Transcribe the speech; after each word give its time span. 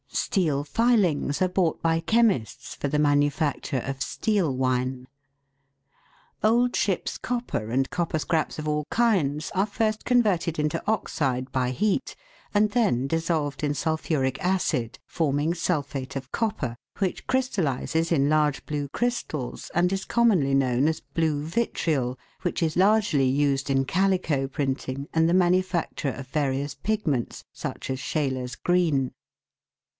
Steel 0.07 0.63
filings 0.63 1.41
are 1.41 1.47
bought 1.47 1.79
by 1.81 1.99
chemists 1.99 2.73
for 2.73 2.87
the 2.87 2.97
manufacture 2.99 3.79
of 3.85 4.01
steel 4.01 4.55
wine. 4.55 5.07
Old 6.43 6.75
ship's 6.75 7.17
copper 7.17 7.69
and 7.69 7.89
copper 7.91 8.17
scraps 8.17 8.57
of 8.57 8.67
all 8.67 8.85
kinds 8.89 9.51
are 9.53 9.65
first 9.65 10.03
converted 10.03 10.57
into 10.57 10.81
oxide 10.87 11.51
by 11.51 11.69
heat, 11.69 12.15
and 12.53 12.71
then 12.71 13.07
dissolved 13.07 13.63
in 13.63 13.73
sulphuric 13.75 14.43
acid, 14.43 14.97
forming 15.05 15.53
sulphate 15.53 16.15
of 16.15 16.31
copper, 16.31 16.75
which 16.97 17.27
crystallises 17.27 18.11
in 18.11 18.27
large 18.29 18.65
blue 18.65 18.87
crystals, 18.89 19.69
and 19.75 19.91
is 19.93 20.05
commonly 20.05 20.55
known 20.55 20.87
as 20.87 20.99
blue 21.01 21.43
vitriol, 21.43 22.17
which 22.41 22.63
is 22.63 22.75
largely 22.77 23.25
used 23.27 23.69
in 23.69 23.85
calico 23.85 24.47
printing 24.47 25.07
and 25.13 25.29
the 25.29 25.33
manufacture 25.33 26.11
of 26.11 26.25
various 26.27 26.73
pigments, 26.73 27.43
such 27.53 27.89
as 27.91 27.99
Scheele's 27.99 28.55
green. 28.55 29.11